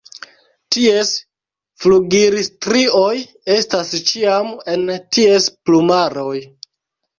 Ties 0.75 1.11
flugilstrioj 1.83 3.13
estas 3.59 3.93
ĉiam 4.09 4.51
en 4.75 4.91
ties 5.19 5.49
plumaroj. 5.69 6.37